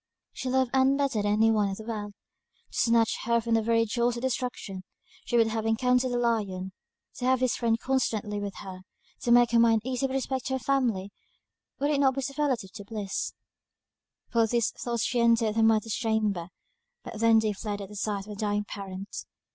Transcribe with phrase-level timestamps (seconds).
[0.33, 2.15] She loved Ann better than any one in the world
[2.71, 4.83] to snatch her from the very jaws of destruction
[5.25, 6.71] she would have encountered a lion.
[7.17, 8.81] To have this friend constantly with her;
[9.19, 11.11] to make her mind easy with respect to her family,
[11.77, 13.33] would it not be superlative bliss?
[14.31, 16.47] Full of these thoughts she entered her mother's chamber,
[17.03, 19.27] but they then fled at the sight of a dying parent.